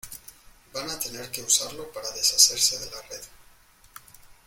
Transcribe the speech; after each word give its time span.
van 0.73 0.89
a 0.89 0.97
tener 0.97 1.29
que 1.29 1.43
usarlo 1.43 1.91
para 1.91 2.09
deshacerse 2.09 2.79
de 2.79 2.89
la 2.89 3.01
red. 3.03 3.21